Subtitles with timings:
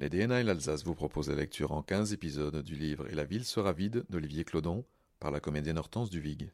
[0.00, 3.22] Les DNA et l'Alsace vous proposent la lecture en 15 épisodes du livre Et la
[3.22, 4.84] ville sera vide d'Olivier Clodon
[5.20, 6.50] par la comédienne Hortense Duvig.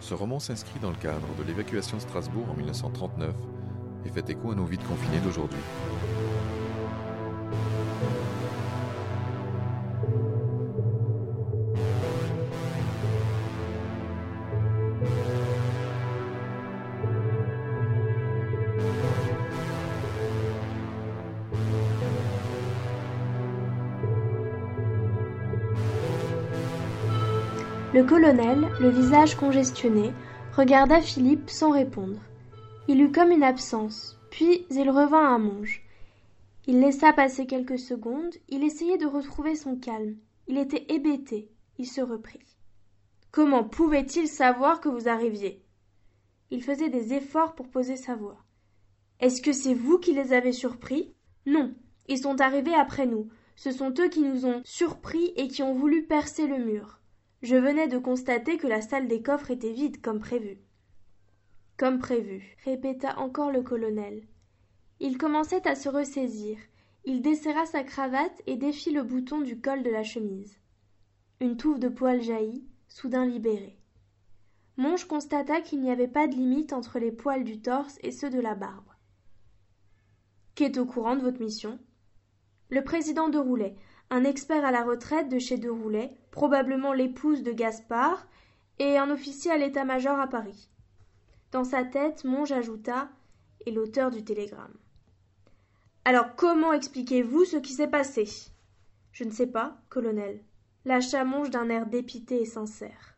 [0.00, 3.34] Ce roman s'inscrit dans le cadre de l'évacuation de Strasbourg en 1939
[4.04, 5.58] et fait écho à nos vides confinés d'aujourd'hui.
[27.98, 30.12] Le colonel, le visage congestionné,
[30.56, 32.20] regarda Philippe sans répondre.
[32.86, 35.82] Il eut comme une absence, puis il revint à Monge.
[36.68, 40.14] Il laissa passer quelques secondes, il essayait de retrouver son calme.
[40.46, 42.46] Il était hébété, il se reprit.
[43.32, 45.64] Comment pouvait-il savoir que vous arriviez?
[46.52, 48.38] Il faisait des efforts pour poser sa voix.
[49.18, 51.16] Est-ce que c'est vous qui les avez surpris?
[51.46, 51.74] Non,
[52.06, 53.28] ils sont arrivés après nous.
[53.56, 56.97] Ce sont eux qui nous ont surpris et qui ont voulu percer le mur.
[57.42, 60.58] Je venais de constater que la salle des coffres était vide, comme prévu.
[61.76, 64.26] Comme prévu, répéta encore le colonel.
[64.98, 66.58] Il commençait à se ressaisir.
[67.04, 70.58] Il desserra sa cravate et défit le bouton du col de la chemise.
[71.40, 73.78] Une touffe de poils jaillit, soudain libérée.
[74.76, 78.30] Monge constata qu'il n'y avait pas de limite entre les poils du torse et ceux
[78.30, 78.90] de la barbe.
[80.56, 81.78] Qui est au courant de votre mission?
[82.70, 83.76] Le président de Roulet,
[84.10, 88.26] un expert à la retraite de chez De Roulet, probablement l'épouse de Gaspard,
[88.78, 90.68] et un officier à l'état-major à Paris.
[91.50, 93.08] Dans sa tête, Monge ajouta
[93.66, 94.76] et l'auteur du télégramme.
[96.04, 98.24] Alors comment expliquez-vous ce qui s'est passé?
[99.12, 100.42] Je ne sais pas, colonel,
[100.84, 103.16] lâcha Monge d'un air dépité et sincère.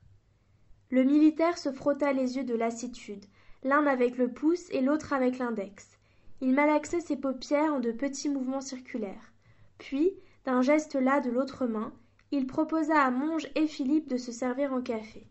[0.91, 3.26] Le militaire se frotta les yeux de lassitude,
[3.62, 5.98] l'un avec le pouce et l'autre avec l'index.
[6.41, 9.32] Il malaxait ses paupières en de petits mouvements circulaires.
[9.78, 10.12] Puis,
[10.45, 11.93] d'un geste las de l'autre main,
[12.33, 15.27] il proposa à Monge et Philippe de se servir en café.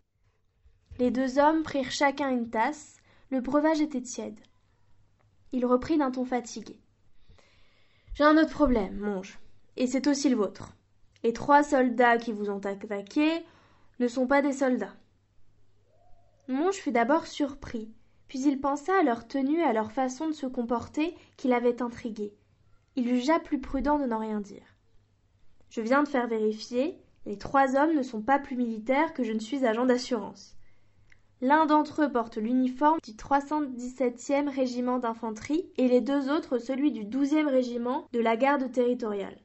[0.98, 2.98] Les deux hommes prirent chacun une tasse,
[3.30, 4.40] le breuvage était tiède.
[5.52, 6.80] Il reprit d'un ton fatigué.
[8.14, 9.40] J'ai un autre problème, Monge,
[9.78, 10.76] et c'est aussi le vôtre.
[11.24, 13.46] Les trois soldats qui vous ont attaqué
[14.00, 14.96] ne sont pas des soldats.
[16.48, 17.94] Monge fut d'abord surpris,
[18.28, 21.82] puis il pensa à leur tenue et à leur façon de se comporter qui l'avaient
[21.82, 22.34] intrigué.
[22.96, 24.76] Il jugea plus prudent de n'en rien dire.
[25.70, 26.98] Je viens de faire vérifier.
[27.26, 30.56] Les trois hommes ne sont pas plus militaires que je ne suis agent d'assurance.
[31.42, 37.06] L'un d'entre eux porte l'uniforme du 317e régiment d'infanterie et les deux autres celui du
[37.06, 39.38] 12e régiment de la garde territoriale.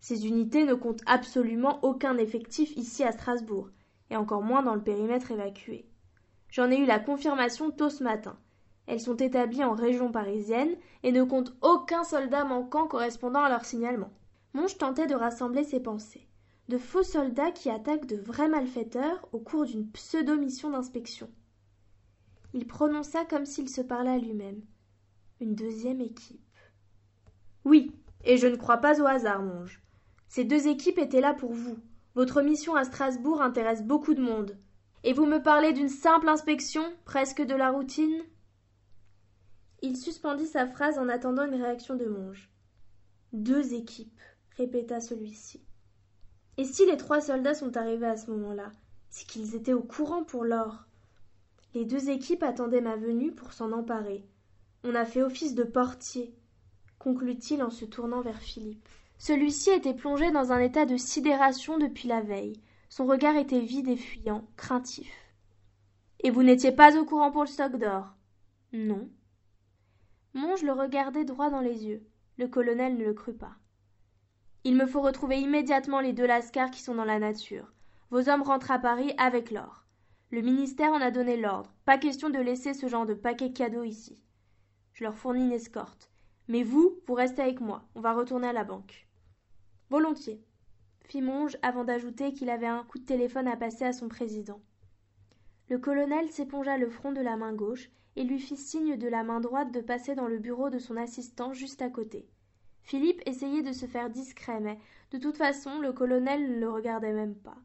[0.00, 3.70] Ces unités ne comptent absolument aucun effectif ici à Strasbourg,
[4.10, 5.86] et encore moins dans le périmètre évacué.
[6.50, 8.36] J'en ai eu la confirmation tôt ce matin.
[8.86, 13.64] Elles sont établies en région parisienne et ne comptent aucun soldat manquant correspondant à leur
[13.64, 14.10] signalement.
[14.56, 16.26] Monge tentait de rassembler ses pensées.
[16.68, 21.30] De faux soldats qui attaquent de vrais malfaiteurs au cours d'une pseudo-mission d'inspection.
[22.54, 24.62] Il prononça comme s'il se parlait à lui-même.
[25.42, 26.40] Une deuxième équipe.
[27.66, 27.92] Oui,
[28.24, 29.82] et je ne crois pas au hasard, Monge.
[30.26, 31.76] Ces deux équipes étaient là pour vous.
[32.14, 34.56] Votre mission à Strasbourg intéresse beaucoup de monde.
[35.04, 38.22] Et vous me parlez d'une simple inspection, presque de la routine?
[39.82, 42.50] Il suspendit sa phrase en attendant une réaction de Monge.
[43.34, 44.18] Deux équipes
[44.56, 45.62] répéta celui-ci.
[46.56, 48.72] Et si les trois soldats sont arrivés à ce moment-là,
[49.10, 50.86] c'est qu'ils étaient au courant pour l'or.
[51.74, 54.24] Les deux équipes attendaient ma venue pour s'en emparer.
[54.84, 56.34] On a fait office de portier,
[56.98, 58.88] conclut-il en se tournant vers Philippe.
[59.18, 62.60] Celui-ci était plongé dans un état de sidération depuis la veille.
[62.88, 65.12] Son regard était vide et fuyant, craintif.
[66.20, 68.14] Et vous n'étiez pas au courant pour le stock d'or
[68.72, 69.08] Non.
[70.34, 72.02] Monge le regardait droit dans les yeux.
[72.38, 73.56] Le colonel ne le crut pas.
[74.64, 77.72] Il me faut retrouver immédiatement les deux lascars qui sont dans la nature.
[78.10, 79.84] Vos hommes rentrent à Paris avec l'or.
[80.30, 81.72] Le ministère en a donné l'ordre.
[81.84, 84.22] Pas question de laisser ce genre de paquet cadeau ici.
[84.92, 86.10] Je leur fournis une escorte.
[86.48, 87.84] Mais vous, vous restez avec moi.
[87.94, 89.06] On va retourner à la banque.
[89.90, 90.44] Volontiers,
[91.04, 94.60] fit Monge avant d'ajouter qu'il avait un coup de téléphone à passer à son président.
[95.68, 99.22] Le colonel s'épongea le front de la main gauche et lui fit signe de la
[99.22, 102.28] main droite de passer dans le bureau de son assistant juste à côté.
[102.86, 104.78] Philippe essayait de se faire discret, mais
[105.10, 107.56] de toute façon le colonel ne le regardait même pas.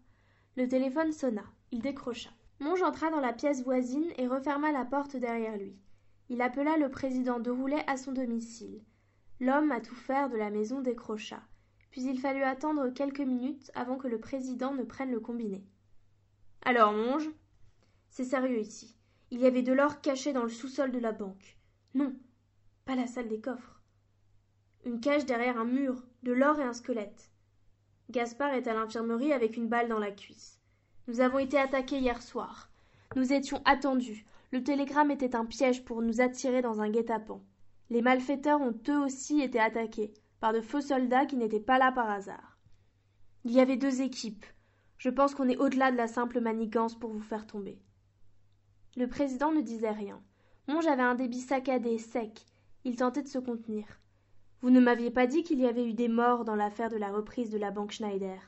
[0.57, 1.43] Le téléphone sonna.
[1.71, 2.31] Il décrocha.
[2.59, 5.75] Monge entra dans la pièce voisine et referma la porte derrière lui.
[6.29, 8.81] Il appela le président de Roulet à son domicile.
[9.39, 11.43] L'homme à tout faire de la maison décrocha.
[11.91, 15.63] Puis il fallut attendre quelques minutes avant que le président ne prenne le combiné.
[16.63, 17.29] Alors, Monge
[18.09, 18.95] C'est sérieux ici.
[19.29, 21.59] Il y avait de l'or caché dans le sous-sol de la banque.
[21.93, 22.11] Non,
[22.85, 23.80] pas la salle des coffres.
[24.83, 27.29] Une cage derrière un mur, de l'or et un squelette.
[28.09, 30.59] Gaspard est à l'infirmerie avec une balle dans la cuisse.
[31.07, 32.71] Nous avons été attaqués hier soir.
[33.15, 34.25] Nous étions attendus.
[34.51, 37.43] Le télégramme était un piège pour nous attirer dans un guet-apens.
[37.91, 41.91] Les malfaiteurs ont eux aussi été attaqués par de faux soldats qui n'étaient pas là
[41.91, 42.57] par hasard.
[43.43, 44.45] Il y avait deux équipes.
[44.97, 47.79] Je pense qu'on est au-delà de la simple manigance pour vous faire tomber.
[48.97, 50.21] Le président ne disait rien.
[50.67, 52.45] Monge avait un débit saccadé, sec.
[52.83, 54.00] Il tentait de se contenir.
[54.61, 57.11] Vous ne m'aviez pas dit qu'il y avait eu des morts dans l'affaire de la
[57.11, 58.39] reprise de la banque Schneider.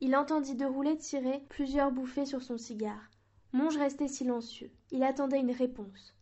[0.00, 3.10] Il entendit de rouler tirer plusieurs bouffées sur son cigare.
[3.52, 4.70] Monge restait silencieux.
[4.92, 6.14] Il attendait une réponse.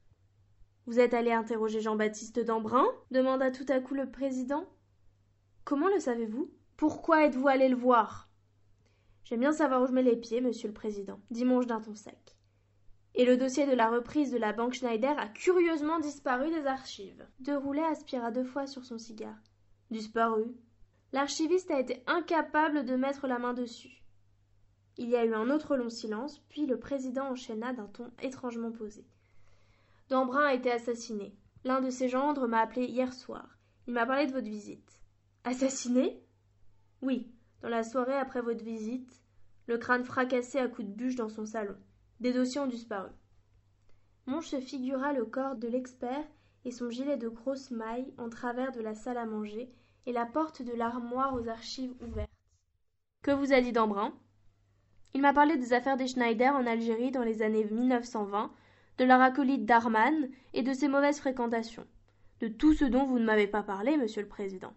[0.86, 2.86] Vous êtes allé interroger Jean-Baptiste d'Embrun?
[3.10, 4.64] demanda tout à coup le président.
[5.64, 8.30] Comment le savez-vous Pourquoi êtes-vous allé le voir
[9.24, 11.94] J'aime bien savoir où je mets les pieds, monsieur le président, dit Monge d'un ton
[11.94, 12.33] sec.
[13.16, 17.24] Et le dossier de la reprise de la banque Schneider a curieusement disparu des archives.
[17.40, 19.38] De Roulet aspira deux fois sur son cigare.
[19.90, 20.46] Disparu
[21.12, 24.02] L'archiviste a été incapable de mettre la main dessus.
[24.96, 28.72] Il y a eu un autre long silence, puis le président enchaîna d'un ton étrangement
[28.72, 29.04] posé.
[30.08, 31.36] D'Embrun a été assassiné.
[31.64, 33.58] L'un de ses gendres m'a appelé hier soir.
[33.86, 35.00] Il m'a parlé de votre visite.
[35.44, 36.20] Assassiné?
[37.00, 37.30] Oui,
[37.62, 39.22] dans la soirée après votre visite,
[39.66, 41.76] le crâne fracassé à coups de bûche dans son salon.
[42.20, 43.10] Des dossiers ont disparu.
[44.26, 46.24] Monge se figura le corps de l'expert
[46.64, 49.70] et son gilet de grosse maille en travers de la salle à manger
[50.06, 52.30] et la porte de l'armoire aux archives ouvertes.
[53.22, 54.12] Que vous a dit d'Embrun
[55.14, 58.50] Il m'a parlé des affaires des Schneider en Algérie dans les années 1920
[58.98, 61.86] de leur acolyte Darman et de ses mauvaises fréquentations.
[62.40, 64.72] De tout ce dont vous ne m'avez pas parlé, monsieur le président.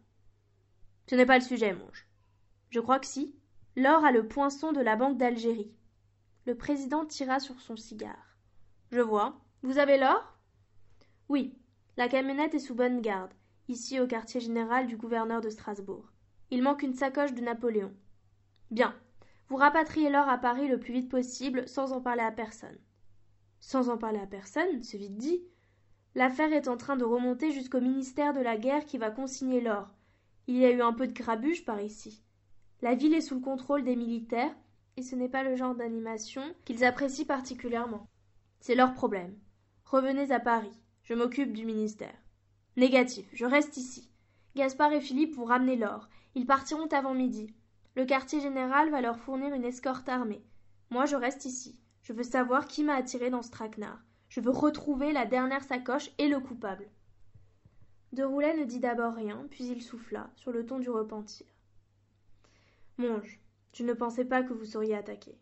[1.09, 2.07] Ce n'est pas le sujet, Monge.
[2.69, 3.35] Je crois que si.
[3.75, 5.71] L'or a le poinçon de la Banque d'Algérie.
[6.47, 8.37] Le président tira sur son cigare.
[8.89, 9.37] Je vois.
[9.63, 10.39] Vous avez l'or?
[11.27, 11.53] Oui.
[11.97, 13.33] La camionnette est sous bonne garde,
[13.67, 16.09] ici au quartier général du gouverneur de Strasbourg.
[16.49, 17.93] Il manque une sacoche de Napoléon.
[18.71, 18.95] Bien.
[19.49, 22.79] Vous rapatriez l'or à Paris le plus vite possible sans en parler à personne.
[23.59, 25.43] Sans en parler à personne, c'est vite dit.
[26.15, 29.89] L'affaire est en train de remonter jusqu'au ministère de la guerre qui va consigner l'or.
[30.47, 32.23] Il y a eu un peu de grabuge par ici.
[32.81, 34.55] La ville est sous le contrôle des militaires,
[34.97, 38.07] et ce n'est pas le genre d'animation qu'ils apprécient particulièrement.
[38.59, 39.37] C'est leur problème.
[39.85, 40.77] Revenez à Paris.
[41.03, 42.15] Je m'occupe du ministère.
[42.75, 44.11] Négatif, je reste ici.
[44.55, 46.09] Gaspard et Philippe vont ramener l'or.
[46.35, 47.53] Ils partiront avant midi.
[47.95, 50.43] Le quartier général va leur fournir une escorte armée.
[50.89, 51.79] Moi, je reste ici.
[52.01, 54.01] Je veux savoir qui m'a attiré dans ce traquenard.
[54.29, 56.87] Je veux retrouver la dernière sacoche et le coupable.
[58.13, 61.45] De Roulet ne dit d'abord rien, puis il souffla, sur le ton du repentir.
[62.97, 63.39] Monge,
[63.77, 65.37] je ne pensais pas que vous seriez attaqué.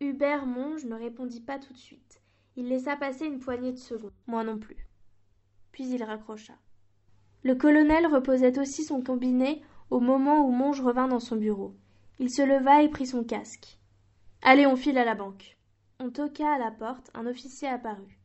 [0.00, 2.22] Hubert Monge ne répondit pas tout de suite.
[2.56, 4.14] Il laissa passer une poignée de secondes.
[4.26, 4.88] Moi non plus.
[5.70, 6.54] Puis il raccrocha.
[7.42, 11.76] Le colonel reposait aussi son combiné au moment où Monge revint dans son bureau.
[12.18, 13.78] Il se leva et prit son casque.
[14.40, 15.58] Allez, on file à la banque.
[16.00, 18.18] On toqua à la porte, un officier apparut.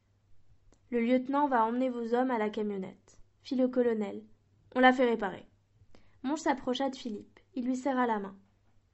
[0.89, 4.23] Le lieutenant va emmener vos hommes à la camionnette, fit le colonel.
[4.73, 5.45] On la fait réparer.
[6.23, 7.39] Monge s'approcha de Philippe.
[7.55, 8.35] Il lui serra la main.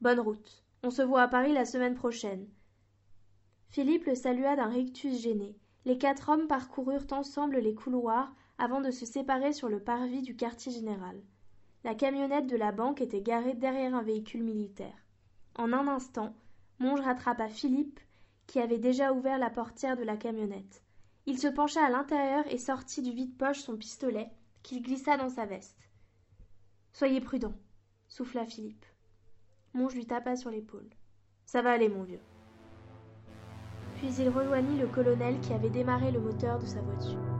[0.01, 0.63] Bonne route.
[0.81, 2.47] On se voit à Paris la semaine prochaine.
[3.69, 5.57] Philippe le salua d'un rictus gêné.
[5.83, 10.37] Les quatre hommes parcoururent ensemble les couloirs avant de se séparer sur le parvis du
[10.37, 11.21] quartier général.
[11.83, 15.05] La camionnette de la banque était garée derrière un véhicule militaire.
[15.55, 16.33] En un instant,
[16.79, 17.99] Monge rattrapa Philippe,
[18.47, 20.81] qui avait déjà ouvert la portière de la camionnette.
[21.25, 24.29] Il se pencha à l'intérieur et sortit du vide-poche son pistolet,
[24.63, 25.89] qu'il glissa dans sa veste.
[26.93, 27.53] Soyez prudent,
[28.07, 28.85] souffla Philippe.
[29.73, 30.89] Monge lui tapa sur l'épaule.
[31.45, 32.21] Ça va aller, mon vieux.
[33.95, 37.38] Puis il rejoignit le colonel qui avait démarré le moteur de sa voiture.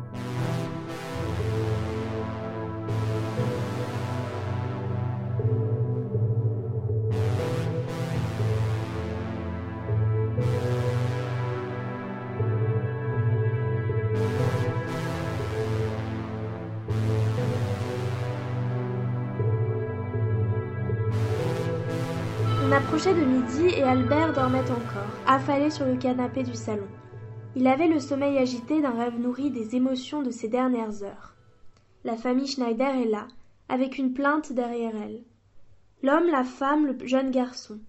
[22.90, 26.88] Approchait de midi et Albert dormait encore, affalé sur le canapé du salon.
[27.56, 31.36] Il avait le sommeil agité d'un rêve nourri des émotions de ces dernières heures.
[32.04, 33.28] La famille Schneider est là,
[33.68, 35.22] avec une plainte derrière elle.
[36.02, 37.80] L'homme, la femme, le jeune garçon.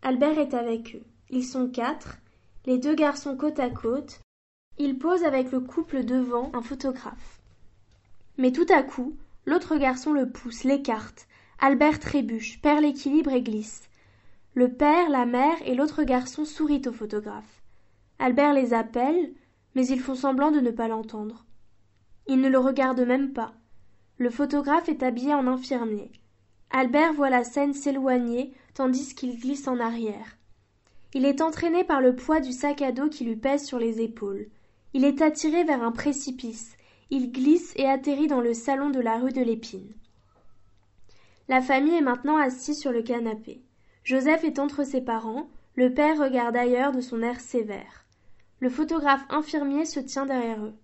[0.00, 1.04] Albert est avec eux.
[1.28, 2.16] Ils sont quatre,
[2.64, 4.20] les deux garçons côte à côte.
[4.78, 7.42] Ils posent avec le couple devant un photographe.
[8.38, 11.26] Mais tout à coup, l'autre garçon le pousse, l'écarte.
[11.60, 13.82] Albert trébuche, perd l'équilibre et glisse.
[14.54, 17.62] Le père, la mère et l'autre garçon sourient au photographe.
[18.20, 19.32] Albert les appelle,
[19.74, 21.44] mais ils font semblant de ne pas l'entendre.
[22.28, 23.52] Ils ne le regardent même pas.
[24.18, 26.12] Le photographe est habillé en infirmier.
[26.70, 30.38] Albert voit la scène s'éloigner tandis qu'il glisse en arrière.
[31.14, 34.00] Il est entraîné par le poids du sac à dos qui lui pèse sur les
[34.00, 34.46] épaules.
[34.92, 36.76] Il est attiré vers un précipice.
[37.10, 39.92] Il glisse et atterrit dans le salon de la rue de l'Épine.
[41.48, 43.60] La famille est maintenant assise sur le canapé.
[44.04, 48.04] Joseph est entre ses parents, le père regarde ailleurs de son air sévère.
[48.60, 50.74] Le photographe infirmier se tient derrière eux.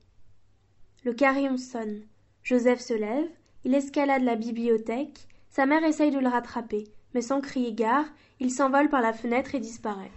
[1.04, 2.00] Le carillon sonne.
[2.42, 3.28] Joseph se lève,
[3.64, 8.06] il escalade la bibliothèque, sa mère essaye de le rattraper, mais sans crier gare,
[8.38, 10.12] il s'envole par la fenêtre et disparaît.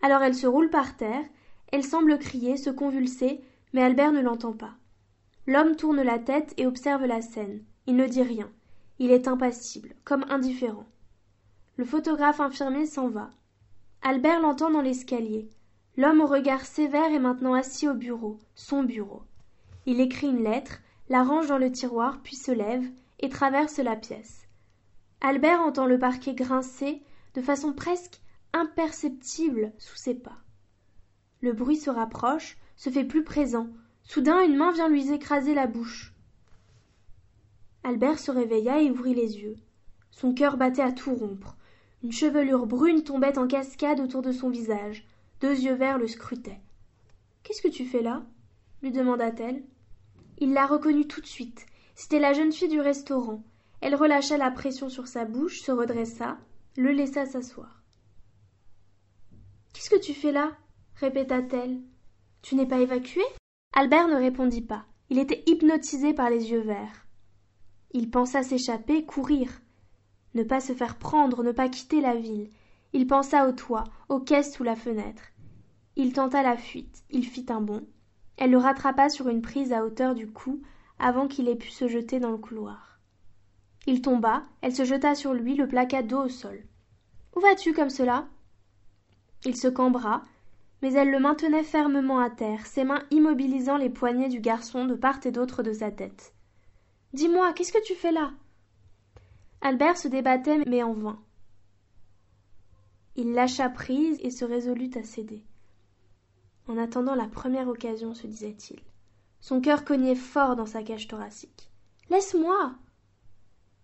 [0.00, 1.24] Alors elle se roule par terre,
[1.72, 3.40] elle semble crier, se convulser,
[3.72, 4.74] mais Albert ne l'entend pas.
[5.48, 7.64] L'homme tourne la tête et observe la scène.
[7.88, 8.48] Il ne dit rien.
[9.00, 10.86] Il est impassible, comme indifférent.
[11.76, 13.30] Le photographe infirmier s'en va.
[14.02, 15.48] Albert l'entend dans l'escalier.
[15.96, 19.22] L'homme au regard sévère est maintenant assis au bureau, son bureau.
[19.86, 22.84] Il écrit une lettre, la range dans le tiroir, puis se lève
[23.20, 24.46] et traverse la pièce.
[25.22, 27.02] Albert entend le parquet grincer
[27.34, 28.20] de façon presque
[28.52, 30.38] imperceptible sous ses pas.
[31.40, 33.68] Le bruit se rapproche, se fait plus présent.
[34.02, 36.12] Soudain, une main vient lui écraser la bouche.
[37.82, 39.56] Albert se réveilla et ouvrit les yeux.
[40.10, 41.56] Son cœur battait à tout rompre.
[42.02, 45.06] Une chevelure brune tombait en cascade autour de son visage.
[45.40, 46.60] Deux yeux verts le scrutaient.
[47.42, 48.24] Qu'est-ce que tu fais là?
[48.82, 49.62] lui demanda-t-elle.
[50.38, 51.66] Il la reconnut tout de suite.
[51.94, 53.44] C'était la jeune fille du restaurant.
[53.80, 56.38] Elle relâcha la pression sur sa bouche, se redressa,
[56.76, 57.82] le laissa s'asseoir.
[59.72, 60.52] Qu'est-ce que tu fais là?
[60.96, 61.80] répéta-t-elle.
[62.42, 63.22] Tu n'es pas évacué
[63.74, 64.84] Albert ne répondit pas.
[65.10, 67.06] Il était hypnotisé par les yeux verts.
[67.92, 69.60] Il pensa s'échapper, courir.
[70.34, 72.48] Ne pas se faire prendre, ne pas quitter la ville.
[72.92, 75.22] Il pensa au toit, aux caisses sous la fenêtre.
[75.96, 77.86] Il tenta la fuite, il fit un bond.
[78.36, 80.62] Elle le rattrapa sur une prise à hauteur du cou
[80.98, 82.98] avant qu'il ait pu se jeter dans le couloir.
[83.86, 86.64] Il tomba, elle se jeta sur lui, le plaqua dos au sol.
[87.36, 88.26] Où vas-tu comme cela?
[89.44, 90.22] Il se cambra,
[90.82, 94.94] mais elle le maintenait fermement à terre, ses mains immobilisant les poignets du garçon de
[94.94, 96.32] part et d'autre de sa tête.
[97.12, 98.32] Dis-moi, qu'est-ce que tu fais là?
[99.64, 101.22] Albert se débattait, mais en vain.
[103.14, 105.44] Il lâcha prise et se résolut à céder.
[106.66, 108.80] En attendant la première occasion, se disait-il.
[109.40, 111.70] Son cœur cognait fort dans sa cage thoracique.
[112.10, 112.74] Laisse-moi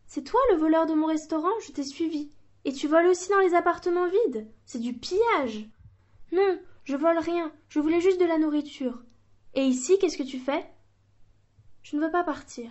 [0.06, 2.32] C'est toi le voleur de mon restaurant, je t'ai suivi.
[2.64, 4.48] Et tu voles aussi dans les appartements vides.
[4.64, 5.68] C'est du pillage.
[6.32, 9.04] Non, je vole rien, je voulais juste de la nourriture.
[9.54, 10.68] Et ici, qu'est-ce que tu fais?
[11.82, 12.70] Je ne veux pas partir.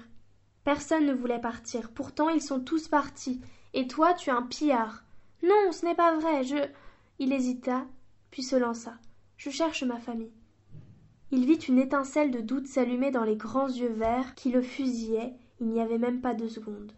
[0.68, 1.92] Personne ne voulait partir.
[1.92, 3.40] Pourtant, ils sont tous partis.
[3.74, 5.06] Et toi, tu es un pillard.
[5.42, 6.44] Non, ce n'est pas vrai.
[6.44, 6.58] Je.
[7.20, 7.86] Il hésita,
[8.32, 8.98] puis se lança.
[9.38, 10.34] Je cherche ma famille.
[11.32, 15.38] Il vit une étincelle de doute s'allumer dans les grands yeux verts qui le fusillaient.
[15.62, 16.92] Il n'y avait même pas deux secondes.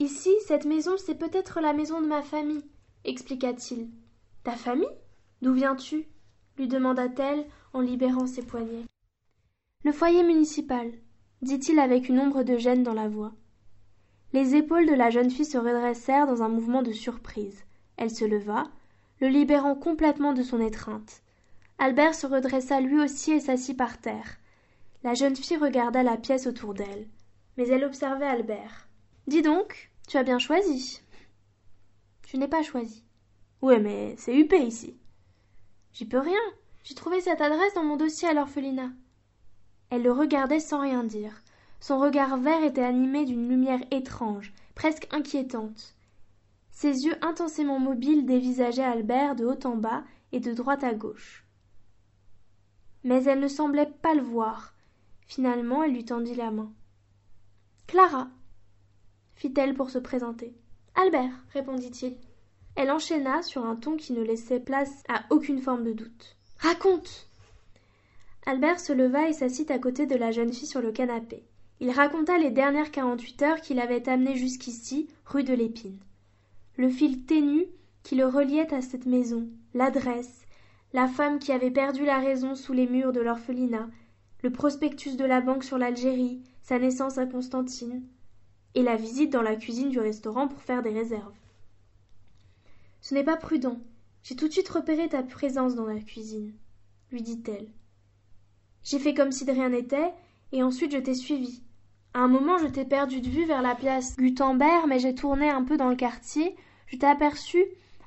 [0.00, 2.64] Ici, cette maison, c'est peut-être la maison de ma famille,
[3.04, 3.90] expliqua-t-il.
[4.42, 4.88] Ta famille?
[5.40, 6.08] D'où viens-tu?
[6.56, 8.86] lui demanda-t-elle en libérant ses poignets.
[9.84, 10.90] Le foyer municipal
[11.42, 13.32] dit-il avec une ombre de gêne dans la voix.
[14.32, 17.64] Les épaules de la jeune fille se redressèrent dans un mouvement de surprise.
[17.96, 18.64] Elle se leva,
[19.20, 21.22] le libérant complètement de son étreinte.
[21.78, 24.38] Albert se redressa lui aussi et s'assit par terre.
[25.04, 27.08] La jeune fille regarda la pièce autour d'elle.
[27.56, 28.88] Mais elle observait Albert.
[29.26, 31.02] Dis donc, tu as bien choisi.
[32.26, 33.04] Je n'ai pas choisi.
[33.62, 34.96] Ouais, mais c'est huppé ici.
[35.92, 36.34] J'y peux rien.
[36.82, 38.90] J'ai trouvé cette adresse dans mon dossier à l'orphelinat.
[39.90, 41.42] Elle le regardait sans rien dire.
[41.80, 45.94] Son regard vert était animé d'une lumière étrange, presque inquiétante.
[46.70, 51.44] Ses yeux intensément mobiles dévisageaient Albert de haut en bas et de droite à gauche.
[53.04, 54.74] Mais elle ne semblait pas le voir.
[55.26, 56.72] Finalement, elle lui tendit la main.
[57.86, 58.28] Clara
[59.34, 60.52] fit-elle pour se présenter.
[60.96, 62.16] Albert, répondit-il.
[62.74, 66.36] Elle enchaîna sur un ton qui ne laissait place à aucune forme de doute.
[66.58, 67.27] Raconte
[68.48, 71.44] Albert se leva et s'assit à côté de la jeune fille sur le canapé.
[71.80, 75.98] Il raconta les dernières quarante-huit heures qui l'avaient amené jusqu'ici, rue de l'Épine.
[76.78, 77.66] Le fil ténu
[78.02, 80.46] qui le reliait à cette maison, l'adresse,
[80.94, 83.90] la femme qui avait perdu la raison sous les murs de l'orphelinat,
[84.42, 88.02] le prospectus de la banque sur l'Algérie, sa naissance à Constantine,
[88.74, 91.36] et la visite dans la cuisine du restaurant pour faire des réserves.
[93.02, 93.78] Ce n'est pas prudent.
[94.22, 96.54] J'ai tout de suite repéré ta présence dans la cuisine,
[97.12, 97.68] lui dit-elle.
[98.88, 100.14] J'ai fait comme si de rien n'était,
[100.50, 101.62] et ensuite je t'ai suivi.
[102.14, 105.50] À un moment, je t'ai perdu de vue vers la place Gutenberg, mais j'ai tourné
[105.50, 106.56] un peu dans le quartier.
[106.86, 107.62] Je t'ai aperçu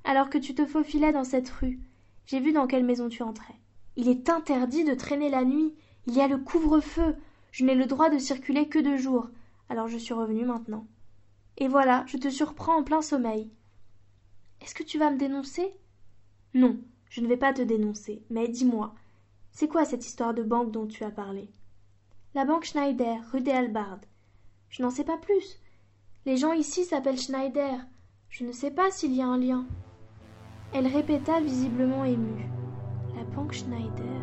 [0.05, 1.79] alors que tu te faufilais dans cette rue.
[2.25, 3.53] J'ai vu dans quelle maison tu entrais.
[3.95, 5.71] Il est interdit de traîner la nuit.
[6.07, 7.15] Il y a le couvre-feu.
[7.51, 9.29] Je n'ai le droit de circuler que de jour.
[9.69, 10.87] Alors je suis revenu maintenant.
[11.57, 13.51] Et voilà, je te surprends en plein sommeil.
[14.61, 15.75] Est-ce que tu vas me dénoncer?
[16.55, 18.95] Non, je ne vais pas te dénoncer, mais dis-moi,
[19.51, 21.49] c'est quoi cette histoire de banque dont tu as parlé?
[22.33, 24.05] La banque Schneider, rue des Halbardes.
[24.69, 25.59] Je n'en sais pas plus.
[26.25, 27.79] Les gens ici s'appellent Schneider.
[28.29, 29.65] Je ne sais pas s'il y a un lien.
[30.73, 32.45] Elle répéta visiblement émue.
[33.15, 34.21] La banque Schneider.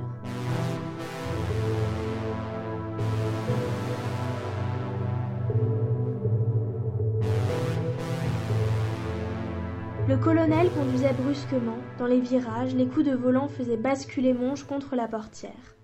[10.09, 11.77] Le colonel conduisait brusquement.
[11.99, 15.77] Dans les virages, les coups de volant faisaient basculer Monge contre la portière.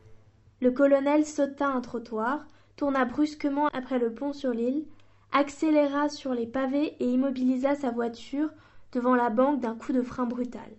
[0.63, 4.87] Le colonel sauta un trottoir, tourna brusquement après le pont sur l'île,
[5.31, 8.49] accéléra sur les pavés et immobilisa sa voiture
[8.93, 10.71] devant la banque d'un coup de frein brutal.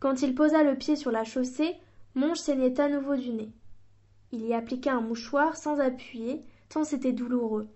[0.00, 1.74] Quand il posa le pied sur la chaussée,
[2.14, 3.52] Monge saignait à nouveau du nez.
[4.32, 7.68] Il y appliqua un mouchoir sans appuyer, tant c'était douloureux,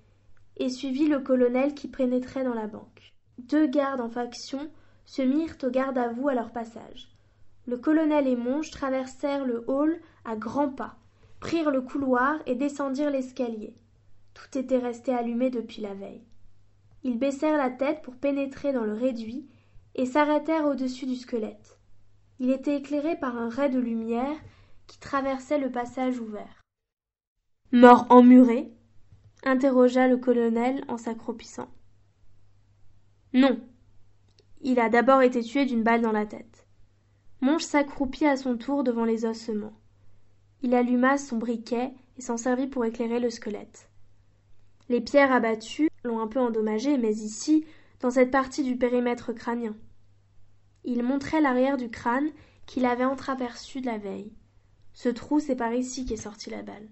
[0.57, 3.13] et suivit le colonel qui pénétrait dans la banque.
[3.37, 4.71] Deux gardes en faction
[5.11, 7.09] se mirent au garde-à-vous à leur passage.
[7.67, 10.95] Le colonel et Monge traversèrent le hall à grands pas,
[11.41, 13.75] prirent le couloir et descendirent l'escalier.
[14.35, 16.23] Tout était resté allumé depuis la veille.
[17.03, 19.49] Ils baissèrent la tête pour pénétrer dans le réduit
[19.97, 21.81] et s'arrêtèrent au-dessus du squelette.
[22.39, 24.37] Il était éclairé par un ray de lumière
[24.87, 26.63] qui traversait le passage ouvert.
[27.73, 28.73] Mort emmuré?
[29.43, 31.69] interrogea le colonel en s'accroupissant.
[33.33, 33.61] Non,
[34.63, 36.67] il a d'abord été tué d'une balle dans la tête.
[37.41, 39.73] Monge s'accroupit à son tour devant les ossements.
[40.63, 43.89] Il alluma son briquet et s'en servit pour éclairer le squelette.
[44.91, 47.65] Les pierres abattues l'ont un peu endommagé, mais ici,
[48.01, 49.75] dans cette partie du périmètre crânien.
[50.85, 52.31] Il montrait l'arrière du crâne
[52.67, 54.33] qu'il avait entreaperçu de la veille.
[54.93, 56.89] Ce trou, c'est par ici qu'est sortie la balle.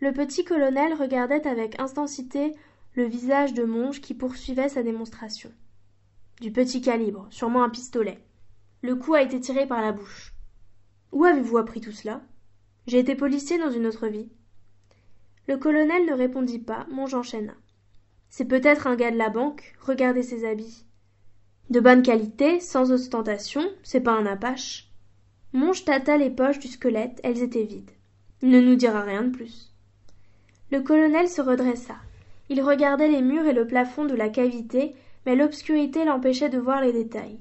[0.00, 2.54] Le petit colonel regardait avec intensité
[2.94, 5.52] le visage de Monge qui poursuivait sa démonstration.
[6.40, 8.22] Du petit calibre, sûrement un pistolet.
[8.82, 10.34] Le coup a été tiré par la bouche.
[11.10, 12.22] Où avez-vous appris tout cela?
[12.86, 14.28] J'ai été policier dans une autre vie.
[15.48, 17.54] Le colonel ne répondit pas, Monge enchaîna.
[18.30, 20.84] C'est peut-être un gars de la banque, regardez ses habits.
[21.70, 24.92] De bonne qualité, sans ostentation, c'est pas un apache.
[25.52, 27.90] Monge tâta les poches du squelette, elles étaient vides.
[28.42, 29.74] Il ne nous dira rien de plus.
[30.70, 31.96] Le colonel se redressa.
[32.48, 34.94] Il regardait les murs et le plafond de la cavité
[35.26, 37.38] mais l'obscurité l'empêchait de voir les détails.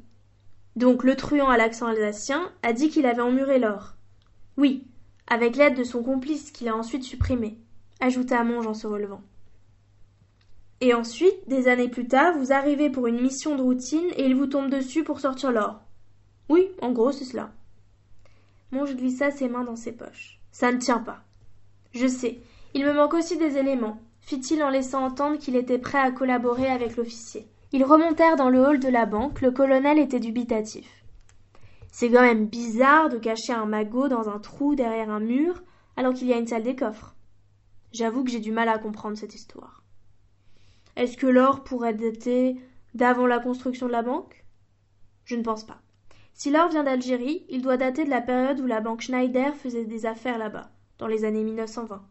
[0.76, 3.96] Donc le truand à l'accent alsacien a dit qu'il avait emmuré l'or.
[4.58, 4.86] Oui,
[5.28, 7.58] avec l'aide de son complice qu'il a ensuite supprimé,
[8.00, 9.22] ajouta Monge en se relevant.
[10.80, 14.36] Et ensuite, des années plus tard, vous arrivez pour une mission de routine et il
[14.36, 15.82] vous tombe dessus pour sortir l'or.
[16.50, 17.52] Oui, en gros, c'est cela.
[18.72, 20.40] Monge glissa ses mains dans ses poches.
[20.52, 21.24] Ça ne tient pas.
[21.94, 22.40] Je sais.
[22.74, 26.68] Il me manque aussi des éléments, fit-il en laissant entendre qu'il était prêt à collaborer
[26.68, 27.48] avec l'officier.
[27.74, 29.42] Ils remontèrent dans le hall de la banque.
[29.42, 31.04] Le colonel était dubitatif.
[31.92, 35.64] C'est quand même bizarre de cacher un magot dans un trou derrière un mur
[35.96, 37.16] alors qu'il y a une salle des coffres.
[37.92, 39.84] J'avoue que j'ai du mal à comprendre cette histoire.
[40.96, 42.56] Est-ce que l'or pourrait dater
[42.94, 44.46] d'avant la construction de la banque?
[45.26, 45.80] Je ne pense pas.
[46.34, 49.86] Si l'or vient d'Algérie, il doit dater de la période où la banque Schneider faisait
[49.86, 52.06] des affaires là-bas, dans les années 1920.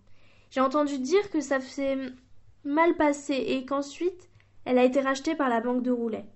[0.50, 1.96] J'ai entendu dire que ça s'est
[2.64, 4.28] mal passé et qu'ensuite
[4.66, 6.26] elle a été rachetée par la banque de Roulet.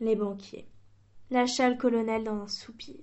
[0.00, 0.68] Les banquiers.
[1.30, 2.98] Lâcha le colonel dans un soupir.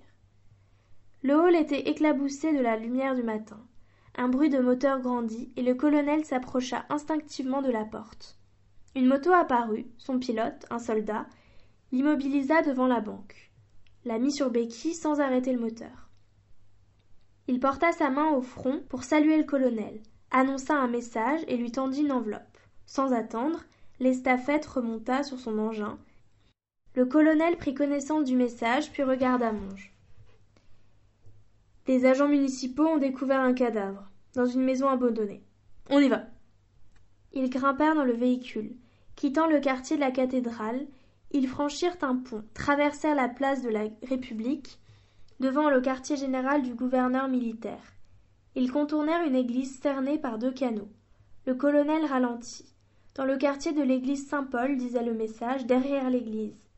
[1.23, 3.65] Le hall était éclaboussé de la lumière du matin.
[4.15, 8.37] Un bruit de moteur grandit et le colonel s'approcha instinctivement de la porte.
[8.95, 11.25] Une moto apparut, son pilote, un soldat,
[11.93, 13.49] l'immobilisa devant la banque,
[14.03, 16.09] la mit sur béquille sans arrêter le moteur.
[17.47, 21.71] Il porta sa main au front pour saluer le colonel, annonça un message et lui
[21.71, 22.57] tendit une enveloppe.
[22.85, 23.63] Sans attendre,
[23.99, 25.97] l'estafette remonta sur son engin.
[26.95, 29.93] Le colonel prit connaissance du message, puis regarda Monge.
[31.85, 35.43] Des agents municipaux ont découvert un cadavre, dans une maison abandonnée.
[35.89, 36.23] On y va.
[37.33, 38.75] Ils grimpèrent dans le véhicule.
[39.15, 40.87] Quittant le quartier de la cathédrale,
[41.31, 44.79] ils franchirent un pont, traversèrent la place de la République
[45.39, 47.93] devant le quartier général du gouverneur militaire.
[48.55, 50.89] Ils contournèrent une église cernée par deux canaux.
[51.45, 52.73] Le colonel ralentit.
[53.15, 56.69] Dans le quartier de l'église Saint-Paul, disait le message, derrière l'église.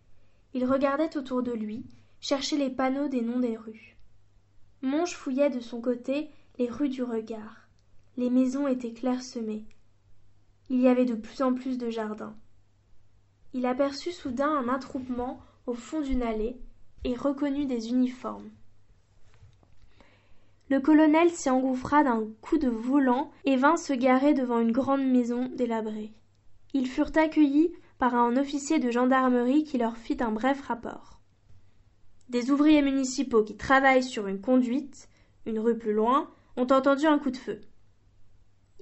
[0.54, 1.86] Il regardait autour de lui,
[2.20, 3.98] cherchait les panneaux des noms des rues.
[4.82, 7.68] Monge fouillait de son côté les rues du regard.
[8.18, 9.66] Les maisons étaient clairsemées.
[10.70, 12.36] Il y avait de plus en plus de jardins.
[13.54, 16.58] Il aperçut soudain un attroupement au fond d'une allée
[17.04, 18.50] et reconnut des uniformes.
[20.70, 25.06] Le colonel s'y engouffra d'un coup de volant et vint se garer devant une grande
[25.06, 26.14] maison délabrée.
[26.74, 31.20] Ils furent accueillis par un officier de gendarmerie qui leur fit un bref rapport.
[32.30, 35.10] Des ouvriers municipaux qui travaillent sur une conduite,
[35.46, 37.62] une rue plus loin, ont entendu un coup de feu.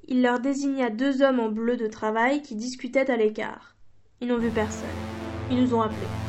[0.08, 3.75] Il leur désigna deux hommes en bleu de travail qui discutaient à l'écart.
[4.21, 4.89] Ils n'ont vu personne.
[5.49, 6.28] Ils nous ont appelés.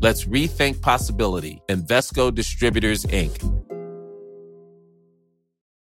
[0.00, 1.60] Let's rethink possibility.
[1.68, 3.57] Invesco Distributors, Inc.